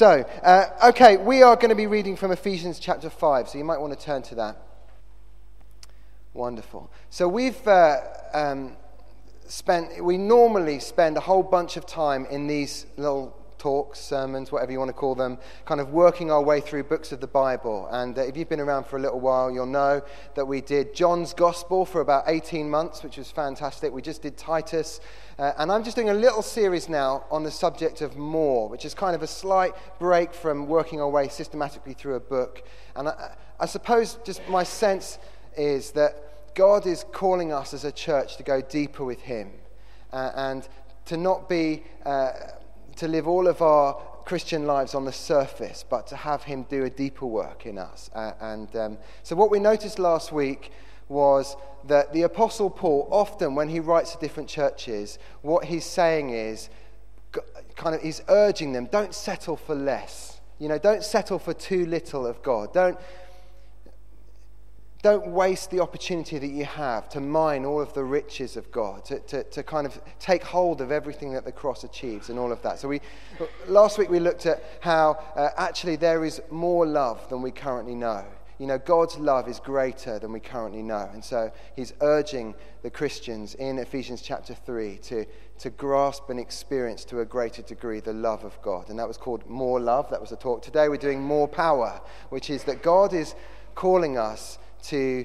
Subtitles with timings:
[0.00, 3.64] So, uh, okay, we are going to be reading from Ephesians chapter 5, so you
[3.64, 4.56] might want to turn to that.
[6.32, 6.90] Wonderful.
[7.10, 7.98] So, we've uh,
[8.32, 8.78] um,
[9.46, 14.72] spent, we normally spend a whole bunch of time in these little talks, sermons, whatever
[14.72, 15.36] you want to call them,
[15.66, 17.86] kind of working our way through books of the Bible.
[17.92, 20.00] And uh, if you've been around for a little while, you'll know
[20.34, 23.92] that we did John's Gospel for about 18 months, which was fantastic.
[23.92, 25.00] We just did Titus.
[25.40, 28.84] Uh, and I'm just doing a little series now on the subject of more, which
[28.84, 32.62] is kind of a slight break from working our way systematically through a book.
[32.94, 35.18] And I, I suppose just my sense
[35.56, 39.50] is that God is calling us as a church to go deeper with Him
[40.12, 40.68] uh, and
[41.06, 41.84] to not be.
[42.04, 42.32] Uh,
[42.96, 43.94] to live all of our
[44.26, 48.10] Christian lives on the surface, but to have Him do a deeper work in us.
[48.14, 50.70] Uh, and um, so, what we noticed last week
[51.10, 56.30] was that the Apostle Paul, often when he writes to different churches, what he's saying
[56.30, 56.70] is,
[57.76, 60.40] kind of, he's urging them, don't settle for less.
[60.58, 62.72] You know, don't settle for too little of God.
[62.72, 62.98] Don't,
[65.02, 69.04] don't waste the opportunity that you have to mine all of the riches of God,
[69.06, 72.52] to, to, to, kind of take hold of everything that the cross achieves and all
[72.52, 72.78] of that.
[72.78, 73.00] So, we,
[73.66, 77.94] last week we looked at how uh, actually there is more love than we currently
[77.94, 78.24] know.
[78.60, 81.08] You know, God's love is greater than we currently know.
[81.14, 85.24] And so he's urging the Christians in Ephesians chapter 3 to,
[85.60, 88.90] to grasp and experience to a greater degree the love of God.
[88.90, 90.10] And that was called more love.
[90.10, 90.60] That was the talk.
[90.60, 93.34] Today we're doing more power, which is that God is
[93.74, 94.58] calling us
[94.88, 95.24] to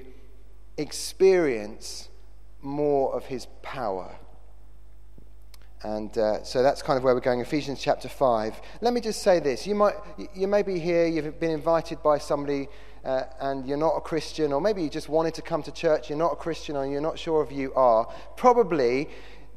[0.78, 2.08] experience
[2.62, 4.16] more of his power.
[5.84, 7.42] And uh, so that's kind of where we're going.
[7.42, 8.62] Ephesians chapter 5.
[8.80, 9.68] Let me just say this.
[9.68, 9.96] You, might,
[10.34, 12.70] you may be here, you've been invited by somebody,
[13.06, 16.10] uh, and you're not a Christian, or maybe you just wanted to come to church,
[16.10, 18.12] you're not a Christian, or you're not sure if you are.
[18.36, 19.10] Probably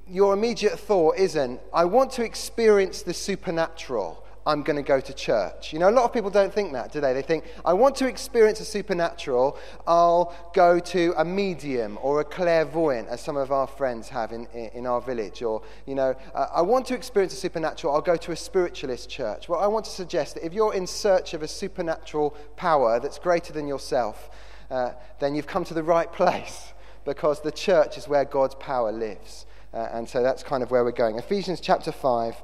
[0.06, 4.24] your immediate thought isn't, I want to experience the supernatural.
[4.48, 5.74] I'm going to go to church.
[5.74, 7.12] You know, a lot of people don't think that, do they?
[7.12, 12.24] They think, I want to experience a supernatural, I'll go to a medium or a
[12.24, 15.42] clairvoyant, as some of our friends have in, in our village.
[15.42, 19.10] Or, you know, uh, I want to experience a supernatural, I'll go to a spiritualist
[19.10, 19.50] church.
[19.50, 23.18] Well, I want to suggest that if you're in search of a supernatural power that's
[23.18, 24.30] greater than yourself,
[24.70, 26.72] uh, then you've come to the right place
[27.04, 29.44] because the church is where God's power lives.
[29.74, 31.18] Uh, and so that's kind of where we're going.
[31.18, 32.34] Ephesians chapter 5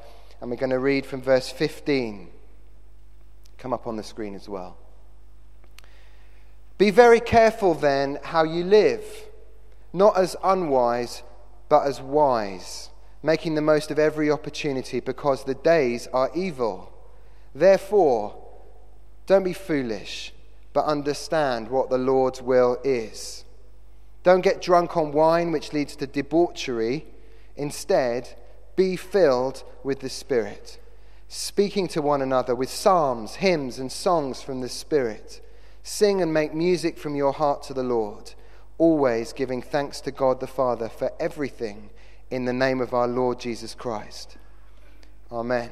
[0.41, 2.29] and we're going to read from verse 15.
[3.59, 4.77] Come up on the screen as well.
[6.77, 9.05] Be very careful then how you live,
[9.93, 11.23] not as unwise,
[11.69, 12.91] but as wise,
[13.23, 16.93] making the most of every opportunity because the days are evil.
[17.55, 18.37] Therefore,
[19.27, 20.33] don't be foolish,
[20.73, 23.45] but understand what the Lord's will is.
[24.25, 27.07] Don't get drunk on wine, which leads to debauchery.
[27.57, 28.35] Instead,
[28.77, 30.79] be filled with the Spirit,
[31.29, 35.41] speaking to one another with psalms, hymns, and songs from the Spirit.
[35.83, 38.33] Sing and make music from your heart to the Lord,
[38.79, 41.91] always giving thanks to God the Father for everything
[42.31, 44.39] in the name of our Lord Jesus Christ.
[45.31, 45.71] Amen.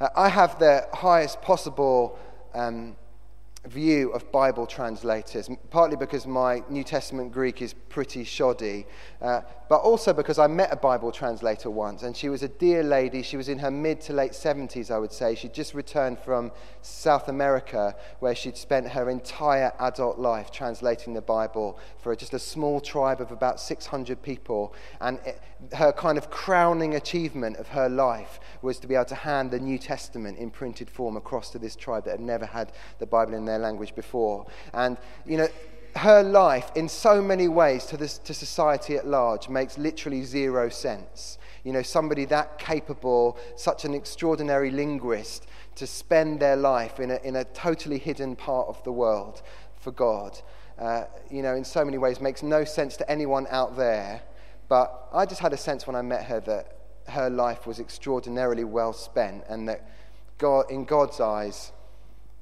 [0.00, 2.18] Uh, I have the highest possible
[2.54, 2.96] um,
[3.66, 8.86] view of Bible translators, partly because my New Testament Greek is pretty shoddy,
[9.20, 12.82] uh, but also because I met a Bible translator once, and she was a dear
[12.82, 13.22] lady.
[13.22, 15.34] She was in her mid to late 70s, I would say.
[15.34, 21.20] She'd just returned from South America, where she'd spent her entire adult life translating the
[21.20, 24.74] Bible for just a small tribe of about 600 people.
[25.00, 25.40] And it,
[25.74, 29.58] her kind of crowning achievement of her life was to be able to hand the
[29.58, 33.34] New Testament in printed form across to this tribe that had never had the Bible
[33.34, 34.46] in their language before.
[34.72, 34.96] And,
[35.26, 35.48] you know,
[35.96, 40.68] her life, in so many ways, to, this, to society at large, makes literally zero
[40.68, 41.38] sense.
[41.64, 45.46] You know, somebody that capable, such an extraordinary linguist,
[45.76, 49.42] to spend their life in a, in a totally hidden part of the world
[49.80, 50.38] for God,
[50.78, 54.22] uh, you know, in so many ways makes no sense to anyone out there.
[54.68, 56.76] But I just had a sense when I met her that
[57.08, 59.90] her life was extraordinarily well spent and that
[60.38, 61.72] God, in God's eyes,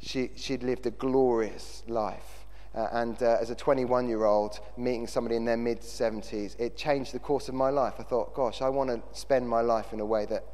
[0.00, 2.46] she, she'd lived a glorious life.
[2.74, 6.76] Uh, and uh, as a 21 year old, meeting somebody in their mid 70s, it
[6.76, 7.94] changed the course of my life.
[7.98, 10.44] I thought, gosh, I want to spend my life in a way that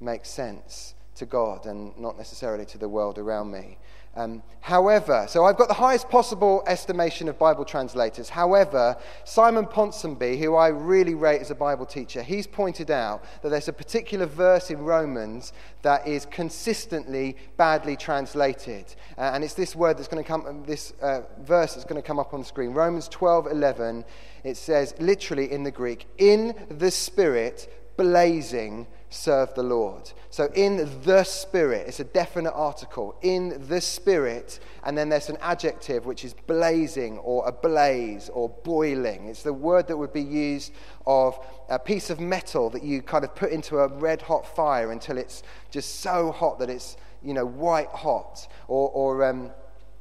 [0.00, 3.78] makes sense to God and not necessarily to the world around me.
[4.16, 8.30] Um, however, so I've got the highest possible estimation of Bible translators.
[8.30, 13.50] However, Simon Ponsonby, who I really rate as a Bible teacher, he's pointed out that
[13.50, 15.52] there's a particular verse in Romans
[15.82, 18.86] that is consistently badly translated.
[19.18, 22.06] Uh, and it's this word that's going to come, this uh, verse that's going to
[22.06, 22.70] come up on the screen.
[22.70, 24.02] Romans 12 11,
[24.44, 30.12] it says literally in the Greek, in the Spirit, blazing serve the Lord.
[30.30, 33.16] So, in the Spirit, it's a definite article.
[33.22, 39.28] In the Spirit, and then there's an adjective which is blazing or ablaze or boiling.
[39.28, 40.72] It's the word that would be used
[41.06, 41.38] of
[41.68, 45.18] a piece of metal that you kind of put into a red hot fire until
[45.18, 48.48] it's just so hot that it's, you know, white hot.
[48.68, 49.50] Or, or um,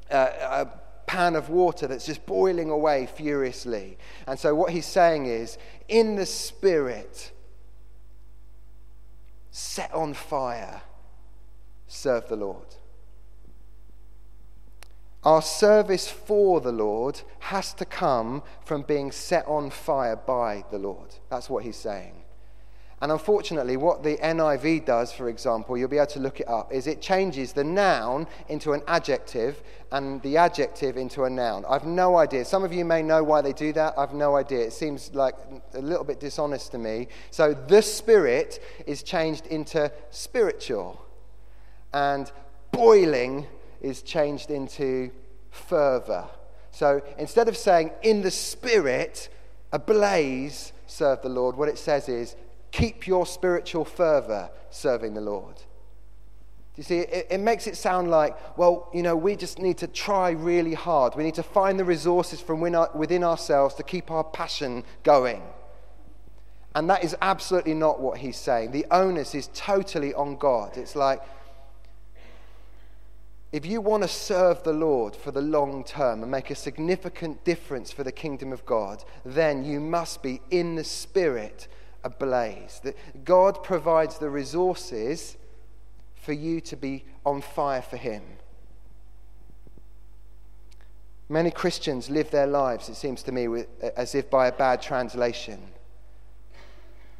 [0.10, 0.68] uh, a
[1.08, 3.98] pan of water that's just boiling away furiously.
[4.28, 7.32] And so, what he's saying is, in the Spirit,
[9.58, 10.82] set on fire,
[11.88, 12.76] serve the Lord.
[15.24, 20.78] Our service for the Lord has to come from being set on fire by the
[20.78, 21.16] Lord.
[21.30, 22.25] That's what he's saying.
[23.02, 26.72] And unfortunately, what the NIV does, for example, you'll be able to look it up,
[26.72, 29.62] is it changes the noun into an adjective
[29.92, 31.66] and the adjective into a noun.
[31.70, 32.46] I've no idea.
[32.46, 33.94] Some of you may know why they do that.
[33.98, 34.66] I've no idea.
[34.66, 35.36] It seems like
[35.74, 37.08] a little bit dishonest to me.
[37.32, 41.06] So the spirit is changed into spiritual,
[41.94, 42.32] and
[42.72, 43.46] boiling
[43.82, 45.12] is changed into
[45.52, 46.26] fervor.
[46.72, 49.30] So instead of saying in the spirit,
[49.72, 52.36] ablaze, serve the Lord, what it says is
[52.76, 55.56] Keep your spiritual fervor serving the Lord.
[55.56, 55.64] Do
[56.76, 59.88] you see, it, it, makes it sound like, well, you know, we just need to
[59.88, 61.16] try really hard.
[61.16, 65.42] We need to find the resources from within ourselves to keep our passion going.
[66.76, 68.72] And that is absolutely not what he's saying.
[68.72, 70.76] The onus is totally on God.
[70.76, 71.22] It's like,
[73.54, 77.46] if you want to serve the Lord for the long term and make a significant
[77.46, 81.70] difference for the kingdom of God, then you must be in the Spirit
[82.06, 82.80] ablaze.
[82.84, 85.36] That God provides the resources
[86.16, 88.24] for you to be on fire for Him.
[91.28, 93.66] Many Christians live their lives, it seems to me,
[93.98, 95.60] as if by a bad translation.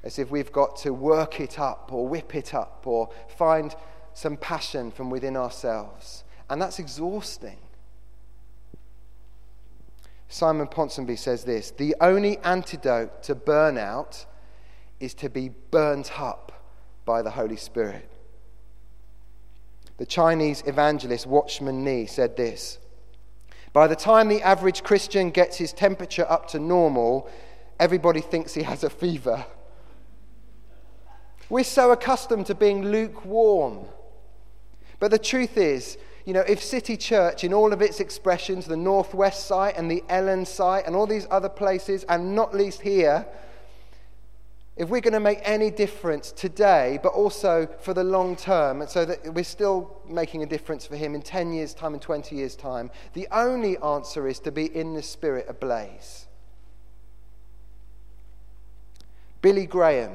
[0.04, 3.76] As if we've got to work it up or whip it up or find
[4.14, 6.24] some passion from within ourselves.
[6.50, 7.58] And that's exhausting.
[10.30, 14.26] Simon Ponsonby says this The only antidote to burnout
[15.00, 16.52] is to be burnt up
[17.06, 18.10] by the Holy Spirit.
[19.98, 22.80] The Chinese evangelist Watchman Nee said this
[23.74, 27.30] By the time the average Christian gets his temperature up to normal,
[27.80, 29.46] everybody thinks he has a fever.
[31.50, 33.86] We're so accustomed to being lukewarm.
[35.00, 38.76] But the truth is, you know, if City Church, in all of its expressions, the
[38.76, 43.28] Northwest site and the Ellen site and all these other places, and not least here,
[44.78, 48.90] if we're going to make any difference today, but also for the long term, and
[48.90, 52.36] so that we're still making a difference for Him in 10 years' time and 20
[52.36, 56.28] years' time, the only answer is to be in the Spirit ablaze.
[59.42, 60.12] Billy Graham,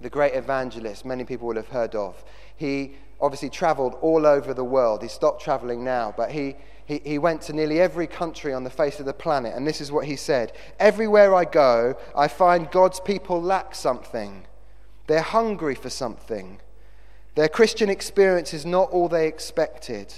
[0.00, 2.24] the great evangelist, many people will have heard of,
[2.56, 5.02] he obviously traveled all over the world.
[5.02, 6.56] He stopped traveling now, but he
[6.88, 9.80] he, he went to nearly every country on the face of the planet, and this
[9.82, 14.46] is what he said Everywhere I go, I find God's people lack something.
[15.06, 16.60] They're hungry for something.
[17.34, 20.14] Their Christian experience is not all they expected,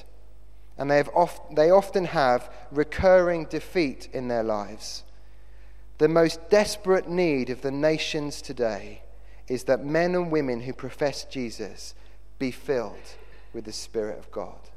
[0.78, 5.02] and they, oft, they often have recurring defeat in their lives.
[5.98, 9.02] The most desperate need of the nations today
[9.48, 11.94] is that men and women who profess Jesus
[12.38, 13.16] be filled
[13.52, 14.70] with the Spirit of God.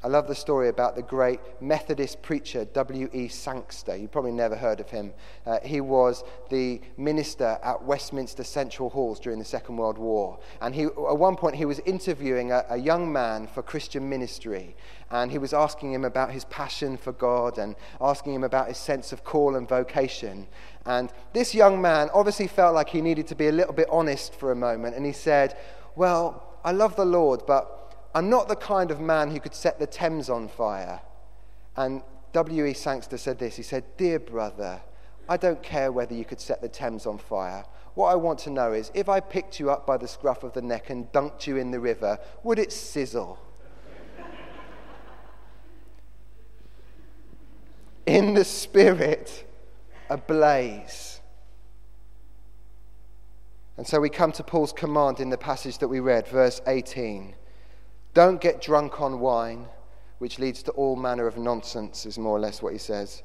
[0.00, 3.26] I love the story about the great Methodist preacher W.E.
[3.26, 3.96] Sangster.
[3.96, 5.12] You probably never heard of him.
[5.44, 10.38] Uh, he was the minister at Westminster Central Halls during the Second World War.
[10.60, 14.76] And he, at one point, he was interviewing a, a young man for Christian ministry.
[15.10, 18.78] And he was asking him about his passion for God and asking him about his
[18.78, 20.46] sense of call and vocation.
[20.86, 24.32] And this young man obviously felt like he needed to be a little bit honest
[24.32, 24.94] for a moment.
[24.94, 25.58] And he said,
[25.96, 29.78] Well, I love the Lord, but I'm not the kind of man who could set
[29.78, 31.00] the Thames on fire.
[31.76, 32.74] And W.E.
[32.74, 34.80] Sangster said this He said, Dear brother,
[35.28, 37.64] I don't care whether you could set the Thames on fire.
[37.94, 40.52] What I want to know is if I picked you up by the scruff of
[40.52, 43.38] the neck and dunked you in the river, would it sizzle?
[48.06, 49.44] in the spirit,
[50.08, 51.20] ablaze.
[53.76, 57.34] And so we come to Paul's command in the passage that we read, verse 18.
[58.18, 59.66] Don't get drunk on wine,
[60.18, 63.22] which leads to all manner of nonsense, is more or less what he says.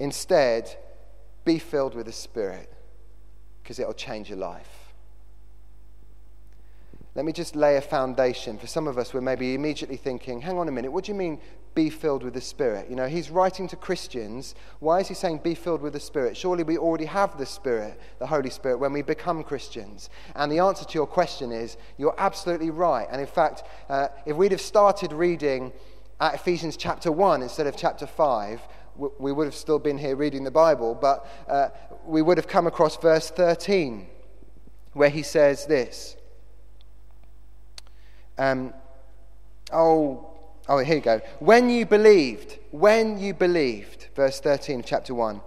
[0.00, 0.76] Instead,
[1.44, 2.68] be filled with the Spirit,
[3.62, 4.92] because it'll change your life.
[7.14, 8.58] let me just lay a foundation.
[8.58, 11.16] For some of us, we're maybe immediately thinking, hang on a minute, what do you
[11.16, 11.38] mean
[11.74, 12.88] be filled with the Spirit?
[12.88, 14.54] You know, he's writing to Christians.
[14.78, 16.36] Why is he saying be filled with the Spirit?
[16.36, 20.10] Surely we already have the Spirit, the Holy Spirit, when we become Christians.
[20.34, 23.06] And the answer to your question is, you're absolutely right.
[23.10, 25.72] And in fact, uh, if we'd have started reading
[26.20, 28.60] at Ephesians chapter 1 instead of chapter 5,
[28.96, 31.68] we would have still been here reading the Bible, but uh,
[32.06, 34.06] we would have come across verse 13,
[34.92, 36.16] where he says this.
[38.38, 38.72] Um,
[39.72, 40.33] oh,
[40.68, 41.20] oh, here you go.
[41.38, 45.40] When you believed, when you believed, verse 13 of chapter 1.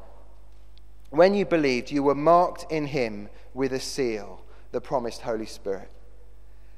[1.10, 5.90] When you believed, you were marked in him with a seal, the promised Holy Spirit.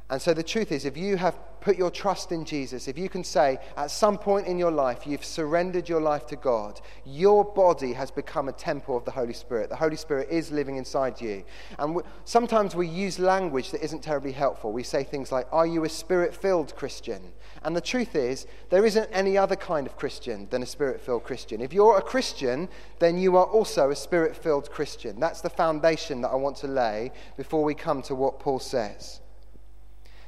[0.09, 3.09] And so the truth is, if you have put your trust in Jesus, if you
[3.09, 7.45] can say at some point in your life you've surrendered your life to God, your
[7.45, 9.69] body has become a temple of the Holy Spirit.
[9.69, 11.43] The Holy Spirit is living inside you.
[11.77, 14.71] And we, sometimes we use language that isn't terribly helpful.
[14.71, 17.21] We say things like, Are you a spirit filled Christian?
[17.61, 21.23] And the truth is, there isn't any other kind of Christian than a spirit filled
[21.23, 21.59] Christian.
[21.59, 25.19] If you're a Christian, then you are also a spirit filled Christian.
[25.19, 29.19] That's the foundation that I want to lay before we come to what Paul says.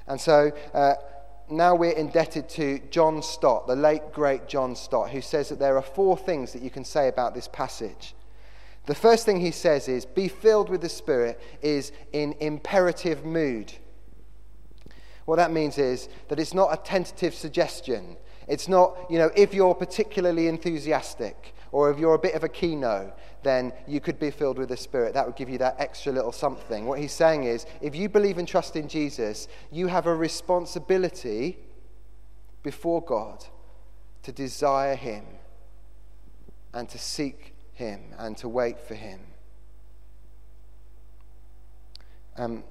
[0.07, 0.95] And so uh,
[1.49, 5.77] now we're indebted to John Stott, the late great John Stott, who says that there
[5.77, 8.13] are four things that you can say about this passage.
[8.87, 13.73] The first thing he says is, be filled with the Spirit is in imperative mood.
[15.25, 18.17] What that means is that it's not a tentative suggestion.
[18.47, 22.49] It's not, you know, if you're particularly enthusiastic or if you're a bit of a
[22.49, 23.13] keynote,
[23.43, 25.13] then you could be filled with the Spirit.
[25.13, 26.85] That would give you that extra little something.
[26.85, 31.57] What he's saying is if you believe and trust in Jesus, you have a responsibility
[32.63, 33.43] before God
[34.23, 35.25] to desire Him
[36.73, 39.19] and to seek Him and to wait for Him.
[42.37, 42.63] Um,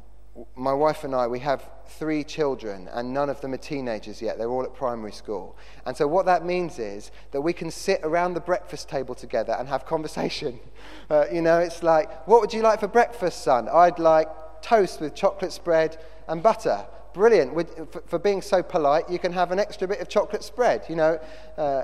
[0.56, 4.38] my wife and I, we have three children, and none of them are teenagers yet.
[4.38, 5.56] They're all at primary school.
[5.86, 9.56] And so, what that means is that we can sit around the breakfast table together
[9.58, 10.60] and have conversation.
[11.10, 13.68] Uh, you know, it's like, what would you like for breakfast, son?
[13.68, 14.28] I'd like
[14.62, 16.86] toast with chocolate spread and butter.
[17.14, 17.52] Brilliant.
[17.92, 20.84] For, for, being so polite, you can have an extra bit of chocolate spread.
[20.88, 21.20] You know,
[21.58, 21.82] uh,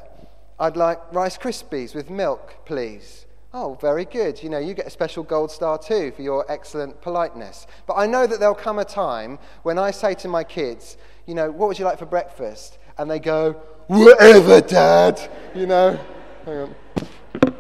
[0.61, 3.25] I'd like Rice Krispies with milk, please.
[3.59, 4.43] Oh, very good.
[4.43, 7.67] You know, you get a special gold star too for your excellent politeness.
[7.87, 11.35] But I know that there'll come a time when I say to my kids, you
[11.35, 12.77] know, what would you like for breakfast?
[12.99, 13.53] And they go,
[13.87, 15.31] whatever, Dad.
[15.55, 15.99] You know,
[16.45, 17.55] hang on.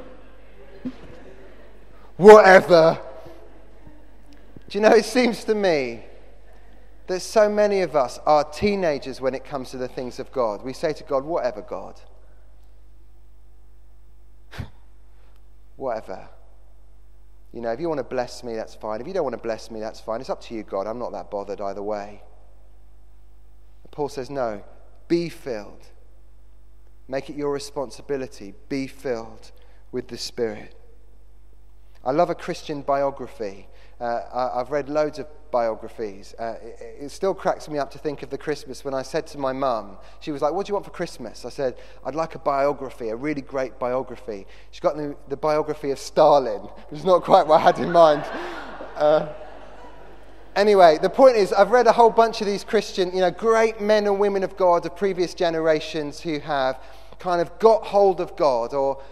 [2.18, 3.00] Whatever.
[4.68, 6.04] Do you know, it seems to me
[7.06, 10.62] that so many of us are teenagers when it comes to the things of God.
[10.62, 11.98] We say to God, whatever, God.
[15.76, 16.28] Whatever.
[17.52, 19.00] You know, if you want to bless me, that's fine.
[19.00, 20.20] If you don't want to bless me, that's fine.
[20.20, 20.86] It's up to you, God.
[20.86, 22.22] I'm not that bothered either way.
[23.90, 24.62] Paul says, no,
[25.08, 25.86] be filled.
[27.08, 28.52] Make it your responsibility.
[28.68, 29.52] Be filled
[29.92, 30.74] with the Spirit.
[32.04, 33.68] I love a Christian biography.
[33.98, 36.34] Uh, I, have read loads of biographies.
[36.38, 39.26] Uh, it, it, still cracks me up to think of the Christmas when I said
[39.28, 41.46] to my mum, she was like, What do you want for Christmas?
[41.46, 44.46] I said, I'd like a biography, a really great biography.
[44.70, 46.60] She got the, the biography of Stalin,
[46.90, 48.24] which is not quite what I had in mind.
[48.96, 49.28] Uh,
[50.56, 53.80] anyway, the point is, I've read a whole bunch of these Christian, you know, great
[53.80, 56.78] men and women of God of previous generations who have
[57.18, 59.02] kind of got hold of God or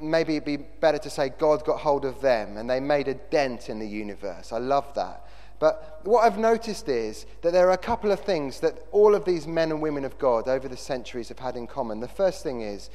[0.00, 3.14] maybe it'd be better to say God got hold of them and they made a
[3.14, 4.52] dent in the universe.
[4.52, 5.26] I love that.
[5.60, 9.26] But what I've noticed is that there are a couple of things that all of
[9.26, 12.00] these men and women of God over the centuries have had in common.
[12.00, 12.88] The first thing is,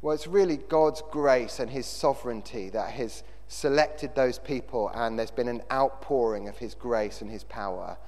[0.00, 5.30] well, it's really God's grace and His sovereignty that has selected those people, and there's
[5.30, 7.98] been an outpouring of His grace and His power.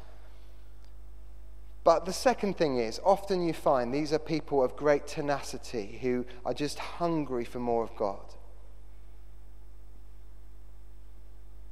[1.84, 6.24] But the second thing is, often you find these are people of great tenacity who
[6.46, 8.34] are just hungry for more of God.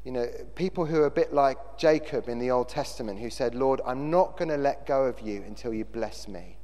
[0.04, 3.54] You know, people who are a bit like Jacob in the Old Testament, who said,
[3.54, 6.56] Lord, I'm not going to let go of you until you bless me.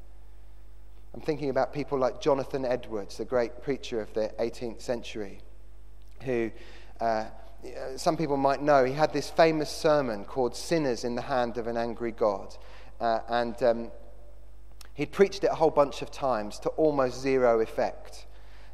[1.15, 5.41] I'm thinking about people like Jonathan Edwards, the great preacher of the 18th century,
[6.25, 6.51] who
[7.01, 7.27] uh,
[7.97, 8.85] some people might know.
[8.85, 12.57] He had this famous sermon called Sinners in the Hand of an Angry God.
[13.01, 13.91] Uh, and um,
[14.95, 18.27] he'd preached it a whole bunch of times to almost zero effect.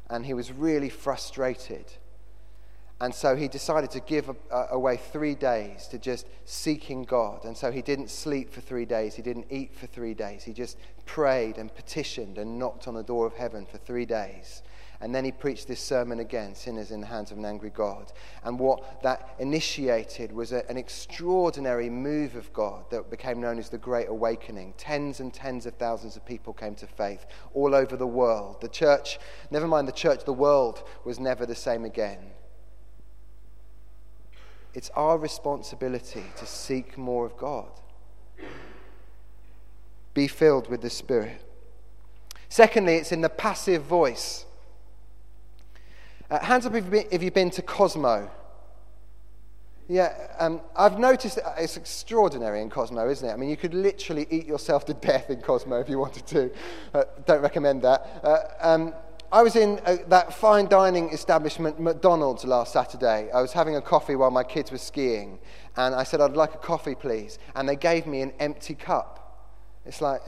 [0.09, 1.85] And he was really frustrated.
[3.01, 7.43] And so he decided to give away three days to just seeking God.
[7.43, 9.15] And so he didn't sleep for three days.
[9.15, 10.43] He didn't eat for three days.
[10.43, 14.63] He just prayed and petitioned and knocked on the door of heaven for three days.
[15.05, 18.11] And then he preached this sermon again Sinners in the Hands of an Angry God.
[18.43, 23.69] And what that initiated was a, an extraordinary move of God that became known as
[23.69, 24.73] the Great Awakening.
[24.79, 28.61] Tens and tens of thousands of people came to faith all over the world.
[28.61, 29.19] The church,
[29.51, 32.31] never mind the church, the world was never the same again.
[34.73, 37.69] It's our responsibility to seek more of God.
[40.15, 41.43] Be filled with the Spirit.
[42.49, 44.45] Secondly, it's in the passive voice.
[46.29, 48.31] Uh, hands up if you've, been, if you've been to Cosmo.
[49.87, 53.31] Yeah, um, I've noticed it's extraordinary in Cosmo, isn't it?
[53.31, 56.51] I mean, you could literally eat yourself to death in Cosmo if you wanted to.
[56.91, 58.19] Uh, don't recommend that.
[58.23, 58.93] Uh, um,
[59.31, 63.29] I was in uh, that fine dining establishment, McDonald's, last Saturday.
[63.31, 65.37] I was having a coffee while my kids were skiing,
[65.77, 67.37] and I said, I'd like a coffee, please.
[67.55, 69.51] And they gave me an empty cup.
[69.85, 70.21] It's like,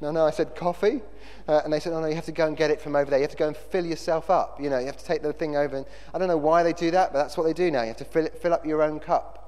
[0.00, 1.02] no, no, I said coffee.
[1.46, 3.10] Uh, and they said, oh, no, you have to go and get it from over
[3.10, 3.18] there.
[3.18, 4.60] You have to go and fill yourself up.
[4.60, 5.76] You know, you have to take the thing over.
[5.76, 7.82] And I don't know why they do that, but that's what they do now.
[7.82, 9.40] You have to fill, it, fill up your own cup.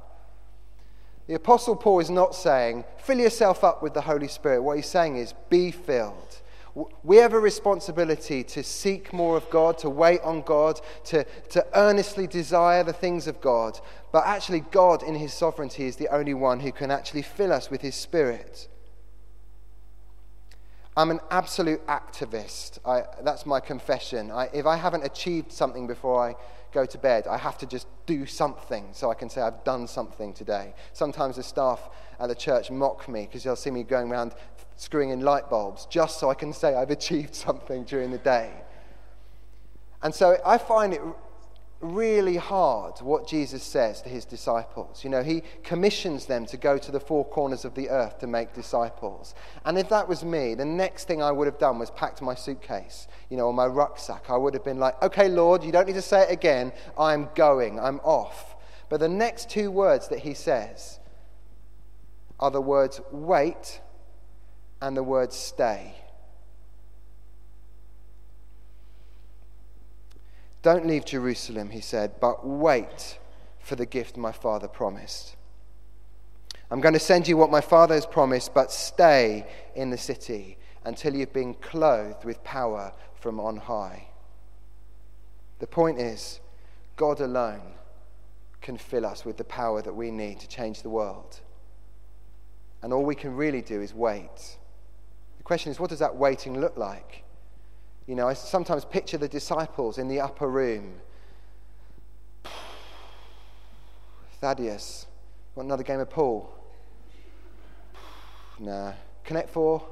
[1.27, 4.63] The Apostle Paul is not saying, fill yourself up with the Holy Spirit.
[4.63, 6.41] What he's saying is, be filled.
[7.03, 11.67] We have a responsibility to seek more of God, to wait on God, to, to
[11.75, 13.81] earnestly desire the things of God.
[14.13, 17.71] But actually, God, in His sovereignty, is the only one who can actually fill us
[17.71, 18.69] with His Spirit.
[20.97, 22.79] I'm an absolute activist.
[22.87, 24.31] I, that's my confession.
[24.31, 26.35] I, if I haven't achieved something before I
[26.73, 29.87] go to bed, I have to just do something so I can say I've done
[29.87, 30.73] something today.
[30.95, 34.35] Sometimes the staff at the church mock me because they'll see me going around
[34.77, 38.51] screwing in light bulbs just so I can say I've achieved something during the day.
[40.03, 41.03] And so I find it
[41.81, 45.05] really hard what Jesus says to his disciples.
[45.05, 48.27] You know, he commissions them to go to the four corners of the earth to
[48.27, 49.35] make disciples.
[49.65, 52.35] And if that was me, the next thing I would have done was packed my
[52.35, 54.31] suitcase, you know, or my rucksack.
[54.31, 56.73] I would have been like, okay, Lord, you don't need to say it again.
[56.99, 58.57] I'm going, I'm off.
[58.89, 60.99] But the next two words that he says
[62.41, 63.81] are the words wait
[64.81, 65.95] and the word stay.
[70.67, 73.21] Don't leave Jerusalem, he said, but wait
[73.61, 75.37] for the gift my father promised.
[76.73, 79.47] I'm going to send you what my father has promised, but stay
[79.77, 84.09] in the city until you've been clothed with power from on high.
[85.61, 86.41] The point is,
[86.97, 87.75] God alone
[88.61, 91.43] can fill us with the power that we need to change the world.
[92.83, 94.59] And all we can really do is wait.
[95.39, 97.23] The question is, what does that waiting look like?
[98.07, 100.95] You know, I sometimes picture the disciples in the upper room.
[104.41, 105.07] Thaddeus,
[105.55, 106.53] want another game of pool?
[108.61, 108.93] nah.
[109.25, 109.83] Connect four?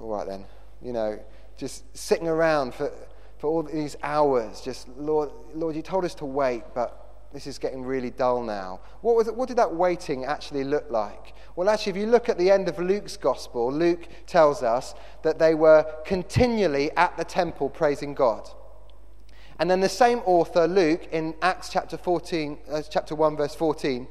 [0.00, 0.44] All right then.
[0.82, 1.20] You know,
[1.56, 2.90] just sitting around for,
[3.38, 7.03] for all these hours, just, Lord, Lord, you told us to wait, but
[7.34, 8.80] this is getting really dull now.
[9.00, 11.34] What, was it, what did that waiting actually look like?
[11.56, 15.40] Well, actually, if you look at the end of Luke's gospel, Luke tells us that
[15.40, 18.48] they were continually at the temple praising God.
[19.58, 24.06] And then the same author, Luke, in Acts chapter, 14, uh, chapter 1, verse 14,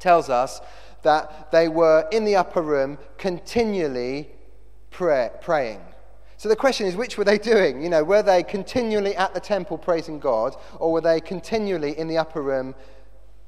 [0.00, 0.60] tells us
[1.02, 4.28] that they were in the upper room continually
[4.90, 5.82] pray, praying.
[6.40, 7.82] So the question is, which were they doing?
[7.82, 12.08] You know, were they continually at the temple praising God, or were they continually in
[12.08, 12.74] the upper room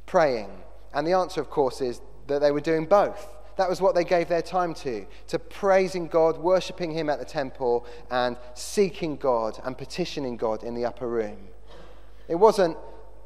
[0.04, 0.50] praying?
[0.92, 3.34] And the answer, of course, is that they were doing both.
[3.56, 7.24] That was what they gave their time to, to praising God, worshipping Him at the
[7.24, 11.38] temple, and seeking God and petitioning God in the upper room.
[12.28, 12.76] It wasn't,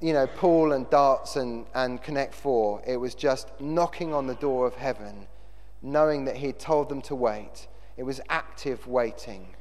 [0.01, 2.83] you know, pool and darts and, and Connect Four.
[2.87, 5.27] It was just knocking on the door of heaven,
[5.83, 7.67] knowing that He'd told them to wait.
[7.97, 9.56] It was active waiting.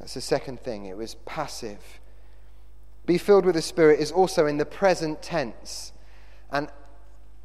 [0.00, 0.86] That's the second thing.
[0.86, 2.00] It was passive.
[3.06, 5.92] Be filled with the Spirit is also in the present tense.
[6.50, 6.68] And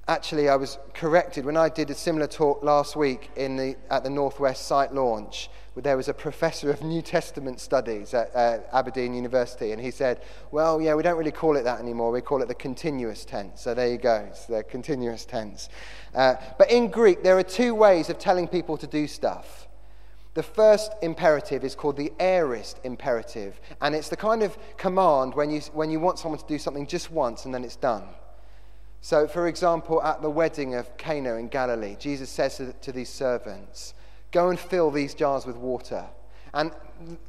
[0.08, 4.04] actually, I was corrected when I did a similar talk last week in the, at
[4.04, 5.50] the Northwest site launch.
[5.74, 9.92] Where there was a professor of New Testament studies at uh, Aberdeen University, and he
[9.92, 12.12] said, Well, yeah, we don't really call it that anymore.
[12.12, 13.62] We call it the continuous tense.
[13.62, 15.68] So there you go, it's the continuous tense.
[16.14, 19.65] Uh, but in Greek, there are two ways of telling people to do stuff.
[20.36, 25.50] The first imperative is called the aorist imperative, and it's the kind of command when
[25.50, 28.04] you, when you want someone to do something just once and then it's done.
[29.00, 33.10] So, for example, at the wedding of Cana in Galilee, Jesus says to, to these
[33.10, 33.94] servants,
[34.32, 36.04] Go and fill these jars with water.
[36.54, 36.72] And,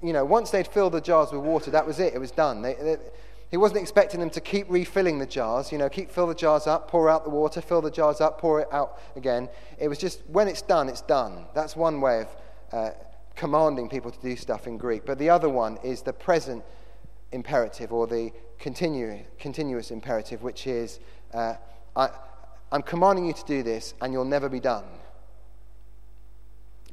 [0.02, 2.62] you know, once they'd filled the jars with water, that was it, it was done.
[2.62, 2.96] They, they,
[3.52, 6.66] He wasn't expecting them to keep refilling the jars, you know, keep fill the jars
[6.66, 9.48] up, pour out the water, fill the jars up, pour it out again.
[9.78, 11.44] It was just when it's done, it's done.
[11.54, 12.28] That's one way of
[12.72, 12.90] uh,
[13.34, 15.04] commanding people to do stuff in Greek.
[15.04, 16.64] But the other one is the present
[17.32, 21.00] imperative or the continu- continuous imperative, which is
[21.34, 21.54] uh,
[21.94, 22.08] I,
[22.72, 24.84] I'm commanding you to do this and you'll never be done.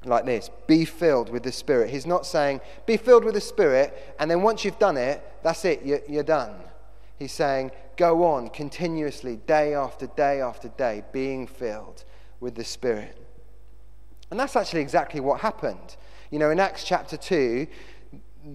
[0.05, 1.89] Like this be filled with the Spirit.
[1.89, 5.63] He's not saying be filled with the Spirit and then once you've done it, that's
[5.65, 6.55] it, you're, you're done.
[7.17, 12.03] He's saying go on continuously, day after day after day, being filled
[12.39, 13.22] with the Spirit.
[14.33, 15.95] And that's actually exactly what happened.
[16.31, 17.67] You know, in Acts chapter 2,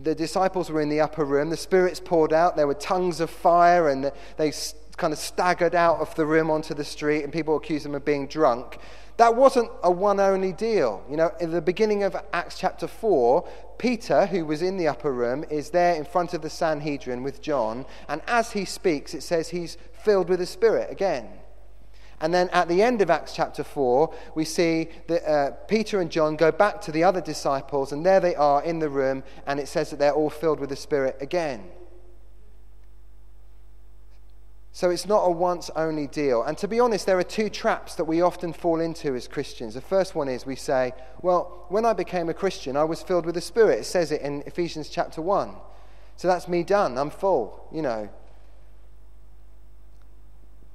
[0.02, 3.30] the disciples were in the upper room, the Spirit's poured out, there were tongues of
[3.30, 4.52] fire, and they
[4.96, 8.04] kind of staggered out of the room onto the street, and people accused them of
[8.04, 8.78] being drunk.
[9.18, 11.04] That wasn't a one only deal.
[11.08, 15.12] You know, in the beginning of Acts chapter 4, Peter, who was in the upper
[15.12, 19.22] room, is there in front of the Sanhedrin with John, and as he speaks, it
[19.22, 21.37] says he's filled with the Spirit again.
[22.20, 26.10] And then at the end of Acts chapter 4, we see that uh, Peter and
[26.10, 29.60] John go back to the other disciples, and there they are in the room, and
[29.60, 31.64] it says that they're all filled with the Spirit again.
[34.72, 36.42] So it's not a once only deal.
[36.42, 39.74] And to be honest, there are two traps that we often fall into as Christians.
[39.74, 43.26] The first one is we say, well, when I became a Christian, I was filled
[43.26, 43.80] with the Spirit.
[43.80, 45.54] It says it in Ephesians chapter 1.
[46.16, 46.98] So that's me done.
[46.98, 48.08] I'm full, you know.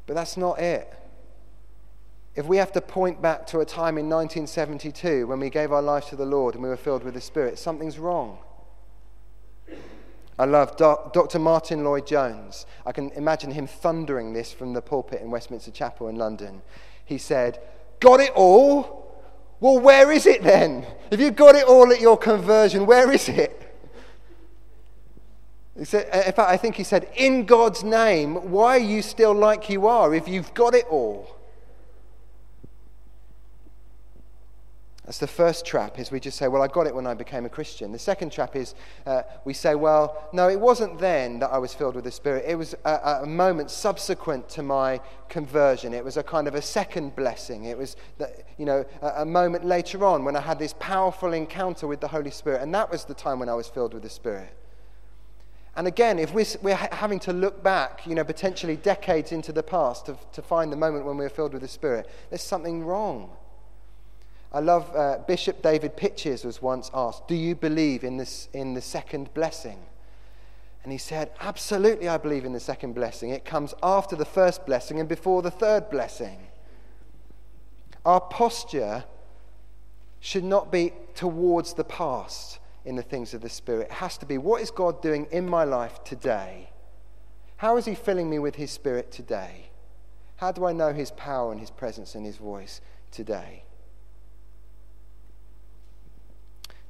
[0.05, 0.93] But that's not it
[2.35, 5.81] if we have to point back to a time in 1972 when we gave our
[5.81, 8.39] lives to the Lord and we were filled with the Spirit, something's wrong.
[10.39, 11.37] I love Dr.
[11.37, 12.65] Martyn Lloyd-Jones.
[12.87, 16.63] I can imagine him thundering this from the pulpit in Westminster Chapel in London.
[17.05, 17.59] He said,
[17.99, 19.21] Got it all?
[19.59, 20.87] Well, where is it then?
[21.11, 23.59] If you got it all at your conversion, where is it?
[25.77, 29.33] He said, in fact, I think he said, In God's name, why are you still
[29.33, 31.32] like you are if you've got it all?
[35.05, 37.43] That's the first trap, is we just say, well, I got it when I became
[37.45, 37.91] a Christian.
[37.91, 38.73] The second trap is
[39.05, 42.45] uh, we say, well, no, it wasn't then that I was filled with the Spirit.
[42.47, 45.93] It was a, a, moment subsequent to my conversion.
[45.93, 47.65] It was a kind of a second blessing.
[47.65, 51.33] It was, the, you know, a, a moment later on when I had this powerful
[51.33, 52.61] encounter with the Holy Spirit.
[52.61, 54.55] And that was the time when I was filled with the Spirit.
[55.75, 59.63] And again, if we're, we're having to look back, you know, potentially decades into the
[59.63, 62.85] past to, to find the moment when we were filled with the Spirit, there's something
[62.85, 63.31] wrong.
[64.53, 68.75] I love uh, Bishop David Pytches was once asked, Do you believe in, this, in
[68.75, 69.79] the second blessing?
[70.83, 73.31] And he said, Absolutely, I believe in the second blessing.
[73.31, 76.37] It comes after the first blessing and before the third blessing.
[78.05, 79.05] Our posture
[80.19, 83.87] should not be towards the past in the things of the Spirit.
[83.87, 86.69] It has to be, What is God doing in my life today?
[87.57, 89.69] How is He filling me with His Spirit today?
[90.35, 93.63] How do I know His power and His presence and His voice today?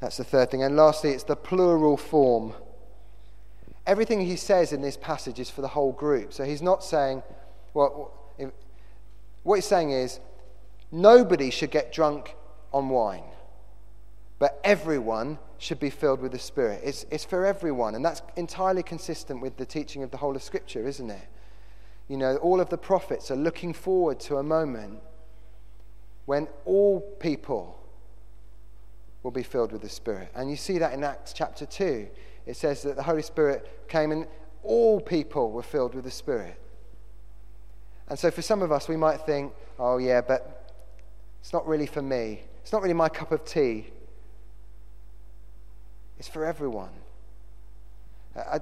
[0.03, 0.63] That's the third thing.
[0.63, 2.53] And lastly, it's the plural form.
[3.87, 6.33] Everything he says in this passage is for the whole group.
[6.33, 7.23] So he's not saying,
[7.73, 8.11] well,
[9.43, 10.19] what he's saying is,
[10.91, 12.35] nobody should get drunk
[12.73, 13.23] on wine,
[14.39, 16.81] but everyone should be filled with the Spirit.
[16.83, 20.43] It's, it's for everyone, and that's entirely consistent with the teaching of the whole of
[20.43, 21.27] Scripture, isn't it?
[22.09, 24.99] You know, all of the prophets are looking forward to a moment
[26.25, 27.79] when all people
[29.23, 30.29] will be filled with the Spirit.
[30.35, 32.07] And you see that in Acts chapter 2.
[32.45, 34.27] It says that the Holy Spirit came and
[34.61, 36.59] all people were filled with the Spirit.
[38.09, 40.75] And so for some of us, we might think, oh, yeah, but
[41.39, 42.41] it's not really for me.
[42.61, 43.87] It's not really my cup of tea.
[46.19, 46.91] It's for everyone.
[48.35, 48.59] I,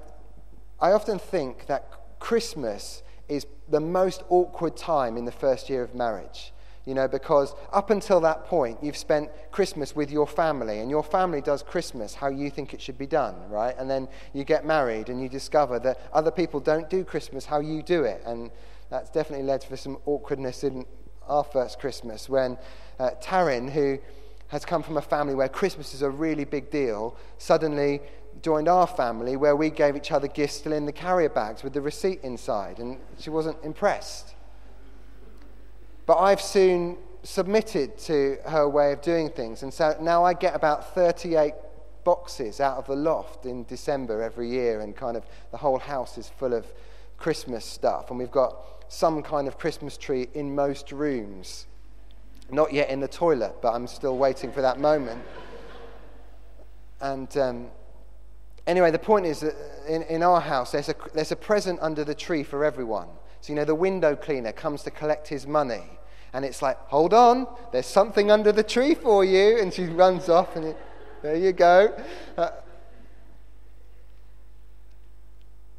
[0.80, 5.96] I often think that Christmas is the most awkward time in the first year of
[5.96, 6.54] marriage
[6.86, 11.04] you know, because up until that point, you've spent Christmas with your family, and your
[11.04, 13.76] family does Christmas how you think it should be done, right?
[13.78, 17.60] And then you get married and you discover that other people don't do Christmas how
[17.60, 18.24] you do it.
[18.26, 18.50] And
[18.90, 20.86] that's definitely led to some awkwardness in
[21.28, 22.58] our first Christmas when
[23.00, 24.00] uh, Taryn, who
[24.48, 28.02] has come from a family where Christmas is a really big deal, suddenly
[28.42, 31.74] joined our family where we gave each other gifts still in the carrier bags with
[31.74, 34.36] the receipt inside, and she wasn't impressed.
[36.12, 39.64] But I've soon submitted to her way of doing things.
[39.64, 41.54] And so now I get about 38
[42.04, 46.18] boxes out of the loft in December every year, and kind of the whole house
[46.18, 46.66] is full of
[47.18, 48.10] Christmas stuff.
[48.10, 48.58] And we've got
[48.90, 51.66] some kind of Christmas tree in most rooms.
[52.52, 55.24] Not yet in the toilet, but I'm still waiting for that moment.
[57.00, 57.68] And um,
[58.68, 59.56] Anyway, the point is that
[59.88, 63.08] in, in our house, there's a, there's a present under the tree for everyone.
[63.40, 65.98] So, you know, the window cleaner comes to collect his money.
[66.34, 69.60] And it's like, hold on, there's something under the tree for you.
[69.60, 70.78] And she runs off, and it,
[71.22, 71.94] there you go.
[72.38, 72.50] Uh,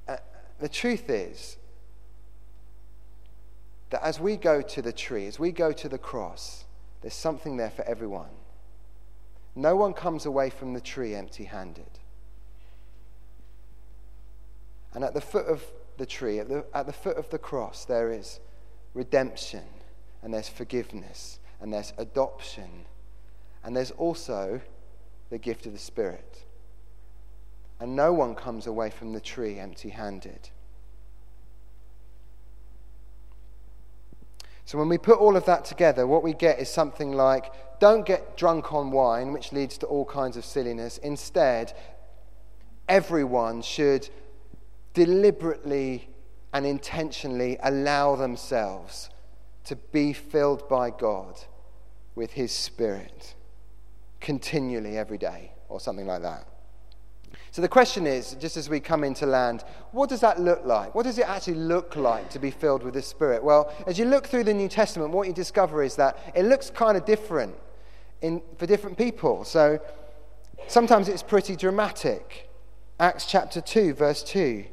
[0.08, 0.16] uh,
[0.60, 1.56] the truth is
[3.90, 6.64] that as we go to the tree, as we go to the cross,
[7.00, 8.30] there's something there for everyone.
[9.54, 11.98] No one comes away from the tree empty handed.
[14.94, 15.64] And at the foot of
[15.98, 18.40] the tree, at the, at the foot of the cross, there is
[18.94, 19.64] redemption,
[20.22, 22.86] and there's forgiveness, and there's adoption,
[23.64, 24.60] and there's also
[25.30, 26.44] the gift of the Spirit.
[27.80, 30.50] And no one comes away from the tree empty handed.
[34.64, 38.06] So when we put all of that together, what we get is something like don't
[38.06, 40.98] get drunk on wine, which leads to all kinds of silliness.
[40.98, 41.72] Instead,
[42.88, 44.08] everyone should
[44.94, 46.08] deliberately
[46.52, 49.10] and intentionally allow themselves
[49.64, 51.40] to be filled by God
[52.14, 53.34] with His Spirit
[54.20, 56.46] continually every day, or something like that.
[57.50, 60.94] So the question is, just as we come into land, what does that look like?
[60.94, 63.44] What does it actually look like to be filled with the Spirit?
[63.44, 66.70] Well, as you look through the New Testament, what you discover is that it looks
[66.70, 67.54] kind of different
[68.22, 69.44] in, for different people.
[69.44, 69.80] So
[70.66, 72.48] sometimes it's pretty dramatic.
[72.98, 74.64] Acts chapter 2, verse 2.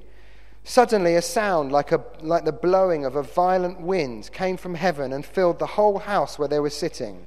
[0.70, 5.12] Suddenly, a sound like, a, like the blowing of a violent wind came from heaven
[5.12, 7.26] and filled the whole house where they were sitting.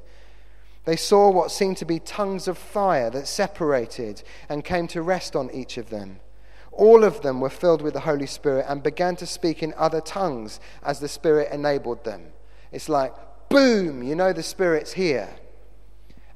[0.84, 5.34] They saw what seemed to be tongues of fire that separated and came to rest
[5.34, 6.20] on each of them.
[6.70, 10.00] All of them were filled with the Holy Spirit and began to speak in other
[10.00, 12.34] tongues as the Spirit enabled them.
[12.70, 13.12] It's like,
[13.48, 15.30] boom, you know the Spirit's here.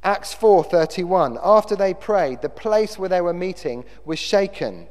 [0.03, 4.88] Acts 4:31 After they prayed the place where they were meeting was shaken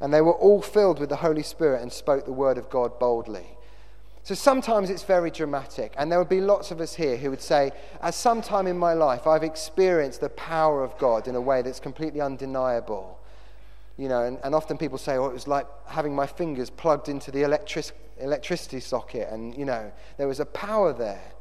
[0.00, 2.98] and they were all filled with the Holy Spirit and spoke the word of God
[2.98, 3.58] boldly.
[4.22, 7.40] So sometimes it's very dramatic, and there would be lots of us here who would
[7.40, 11.40] say, At some time in my life, I've experienced the power of God in a
[11.40, 13.18] way that's completely undeniable.
[13.96, 17.08] You know, and, and often people say, Oh, it was like having my fingers plugged
[17.08, 21.32] into the electric, electricity socket, and, you know, there was a power there.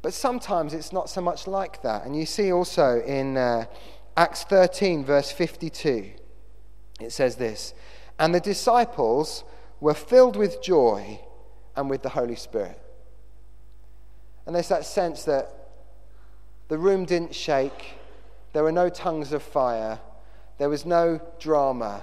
[0.00, 2.06] But sometimes it's not so much like that.
[2.06, 3.66] And you see also in uh,
[4.16, 6.12] Acts 13, verse 52
[7.00, 7.74] it says this
[8.18, 9.44] And the disciples
[9.80, 11.20] were filled with joy
[11.74, 12.80] and with the Holy Spirit.
[14.46, 15.52] And there's that sense that
[16.68, 17.94] the room didn't shake,
[18.52, 20.00] there were no tongues of fire,
[20.58, 22.02] there was no drama,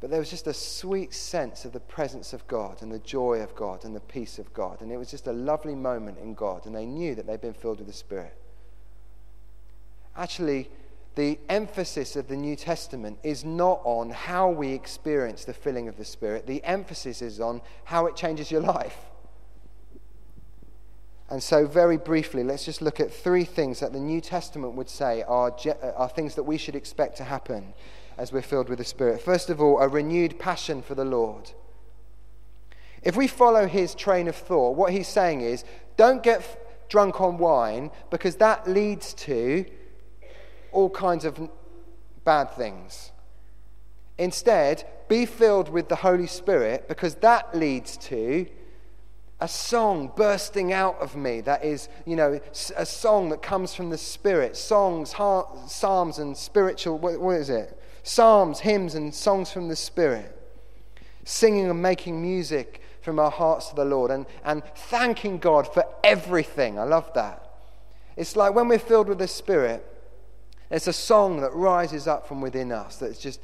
[0.00, 3.40] but there was just a sweet sense of the presence of God and the joy
[3.40, 4.80] of God and the peace of God.
[4.80, 7.52] And it was just a lovely moment in God, and they knew that they'd been
[7.52, 8.34] filled with the Spirit.
[10.16, 10.70] Actually,
[11.14, 15.96] the emphasis of the New Testament is not on how we experience the filling of
[15.96, 18.96] the Spirit, the emphasis is on how it changes your life.
[21.30, 24.88] And so, very briefly, let's just look at three things that the New Testament would
[24.88, 25.54] say are,
[25.96, 27.74] are things that we should expect to happen
[28.16, 29.20] as we're filled with the Spirit.
[29.20, 31.50] First of all, a renewed passion for the Lord.
[33.02, 35.64] If we follow his train of thought, what he's saying is
[35.96, 39.66] don't get drunk on wine because that leads to
[40.78, 41.50] all kinds of
[42.24, 43.10] bad things.
[44.16, 48.46] Instead, be filled with the Holy Spirit because that leads to
[49.40, 52.38] a song bursting out of me that is, you know,
[52.76, 54.56] a song that comes from the Spirit.
[54.56, 55.16] Songs,
[55.66, 57.76] psalms, and spiritual, what, what is it?
[58.04, 60.32] Psalms, hymns, and songs from the Spirit.
[61.24, 65.84] Singing and making music from our hearts to the Lord and, and thanking God for
[66.04, 66.78] everything.
[66.78, 67.42] I love that.
[68.16, 69.84] It's like when we're filled with the Spirit,
[70.70, 73.40] it's a song that rises up from within us that's just.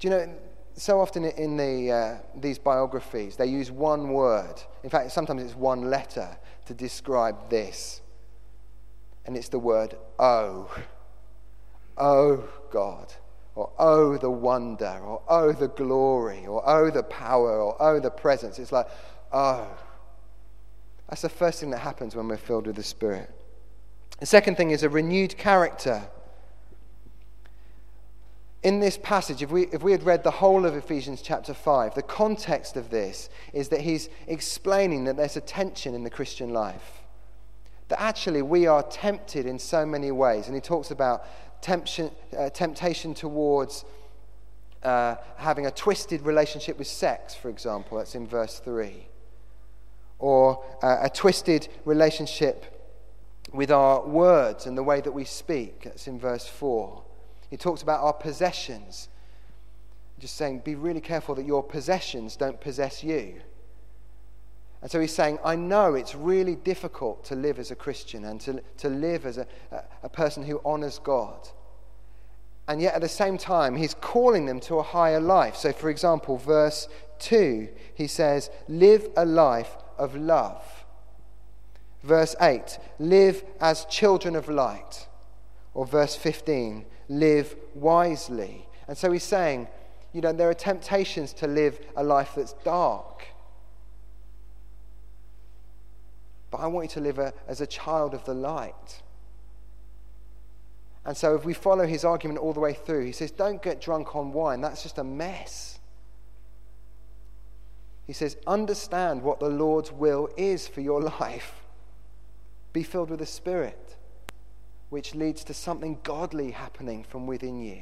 [0.00, 0.34] Do you know,
[0.76, 4.54] so often in the, uh, these biographies, they use one word.
[4.82, 8.00] In fact, sometimes it's one letter to describe this.
[9.26, 10.74] And it's the word oh.
[11.96, 13.12] Oh, God.
[13.54, 14.98] Or oh, the wonder.
[15.00, 16.46] Or oh, the glory.
[16.46, 17.60] Or oh, the power.
[17.60, 18.58] Or oh, the presence.
[18.58, 18.88] It's like,
[19.32, 19.66] oh.
[21.08, 23.30] That's the first thing that happens when we're filled with the Spirit.
[24.20, 26.04] The second thing is a renewed character.
[28.62, 31.94] In this passage, if we, if we had read the whole of Ephesians chapter 5,
[31.94, 36.50] the context of this is that he's explaining that there's a tension in the Christian
[36.50, 37.02] life.
[37.88, 40.46] That actually we are tempted in so many ways.
[40.46, 41.26] And he talks about
[41.60, 43.84] temptation, uh, temptation towards
[44.82, 47.98] uh, having a twisted relationship with sex, for example.
[47.98, 49.06] That's in verse 3.
[50.18, 52.73] Or uh, a twisted relationship
[53.54, 55.84] with our words and the way that we speak.
[55.84, 57.02] That's in verse 4.
[57.48, 59.08] He talks about our possessions.
[60.18, 63.40] Just saying, be really careful that your possessions don't possess you.
[64.82, 68.40] And so he's saying, I know it's really difficult to live as a Christian and
[68.42, 69.46] to, to live as a,
[70.02, 71.48] a person who honors God.
[72.66, 75.56] And yet at the same time, he's calling them to a higher life.
[75.56, 76.88] So, for example, verse
[77.20, 80.73] 2, he says, Live a life of love.
[82.04, 85.08] Verse 8, live as children of light.
[85.72, 88.68] Or verse 15, live wisely.
[88.86, 89.68] And so he's saying,
[90.12, 93.24] you know, there are temptations to live a life that's dark.
[96.50, 99.02] But I want you to live a, as a child of the light.
[101.06, 103.80] And so, if we follow his argument all the way through, he says, Don't get
[103.80, 104.60] drunk on wine.
[104.60, 105.78] That's just a mess.
[108.06, 111.63] He says, Understand what the Lord's will is for your life.
[112.74, 113.96] Be filled with the Spirit,
[114.90, 117.80] which leads to something godly happening from within you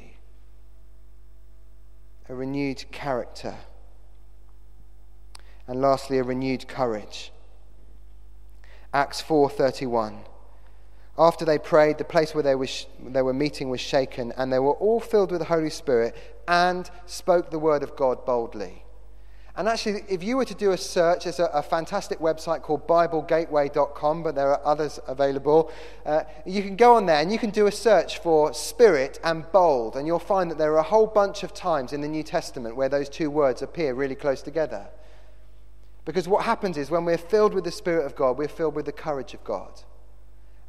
[2.29, 3.55] a renewed character.
[5.67, 7.31] And lastly, a renewed courage.
[8.93, 10.25] Acts 4:31.
[11.17, 14.59] After they prayed, the place where they, was, they were meeting was shaken, and they
[14.59, 16.15] were all filled with the Holy Spirit
[16.47, 18.82] and spoke the word of God boldly.
[19.55, 22.87] And actually, if you were to do a search, there's a, a fantastic website called
[22.87, 25.71] BibleGateway.com, but there are others available.
[26.05, 29.45] Uh, you can go on there and you can do a search for spirit and
[29.51, 32.23] bold, and you'll find that there are a whole bunch of times in the New
[32.23, 34.87] Testament where those two words appear really close together.
[36.03, 38.85] Because what happens is when we're filled with the Spirit of God, we're filled with
[38.85, 39.81] the courage of God.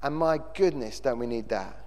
[0.03, 1.81] And my goodness, don't we need that?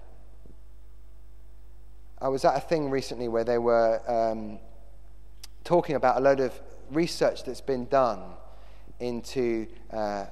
[2.20, 4.58] I was at a thing recently where they were um,
[5.62, 8.20] talking about a load of research that's been done
[9.00, 10.26] into uh,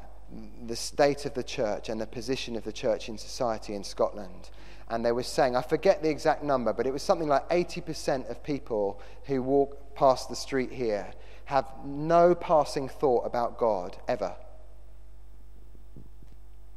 [0.66, 4.50] the state of the church and the position of the church in society in Scotland.
[4.88, 8.30] And they were saying, I forget the exact number, but it was something like 80%
[8.30, 11.12] of people who walk past the street here
[11.46, 14.34] have no passing thought about God ever.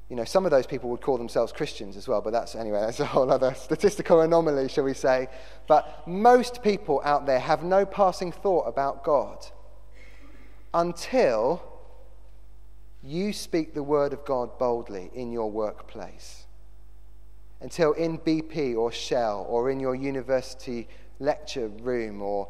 [0.09, 2.79] You know, some of those people would call themselves Christians as well, but that's anyway,
[2.81, 5.27] that's a whole other statistical anomaly, shall we say.
[5.67, 9.45] But most people out there have no passing thought about God
[10.73, 11.63] until
[13.03, 16.45] you speak the word of God boldly in your workplace.
[17.61, 20.87] Until in BP or Shell or in your university
[21.19, 22.47] lecture room or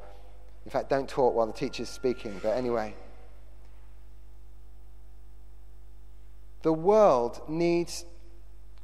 [0.65, 2.93] in fact, don't talk while the teacher's speaking, but anyway.
[6.61, 8.05] The world needs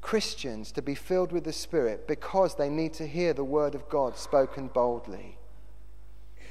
[0.02, 3.90] Christians to be filled with the Spirit because they need to hear the Word of
[3.90, 5.38] God spoken boldly.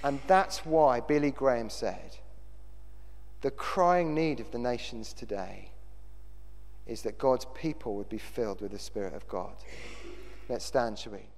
[0.02, 2.18] And that's why Billy Graham said
[3.44, 5.68] the crying need of the nations today
[6.86, 9.52] is that God's people would be filled with the Spirit of God.
[10.48, 11.28] Let's stand, shall we?